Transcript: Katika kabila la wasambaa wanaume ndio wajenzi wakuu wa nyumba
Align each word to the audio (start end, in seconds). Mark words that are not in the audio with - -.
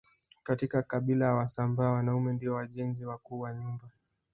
Katika 0.43 0.81
kabila 0.83 1.25
la 1.25 1.33
wasambaa 1.33 1.89
wanaume 1.91 2.33
ndio 2.33 2.53
wajenzi 2.53 3.05
wakuu 3.05 3.39
wa 3.39 3.53
nyumba 3.53 3.89